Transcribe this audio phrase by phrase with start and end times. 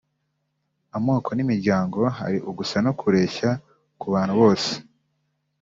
[0.97, 3.49] amoko n’imiryango hari ugusa no kureshya
[3.99, 4.71] ku bantu bose